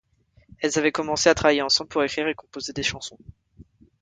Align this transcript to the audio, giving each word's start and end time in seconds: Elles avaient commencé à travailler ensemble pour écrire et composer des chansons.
Elles 0.61 0.79
avaient 0.79 0.91
commencé 0.91 1.29
à 1.29 1.35
travailler 1.35 1.61
ensemble 1.61 1.89
pour 1.89 2.03
écrire 2.03 2.27
et 2.27 2.33
composer 2.33 2.73
des 2.73 2.81
chansons. 2.81 3.19